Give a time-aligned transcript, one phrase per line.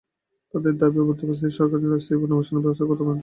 [0.51, 3.19] তাদের দাবি, বস্তিবাসীদের সরকারিভাবে স্থায়ী পুনর্বাসনের ব্যবস্থা করবেন প্রথম নগর পিতা।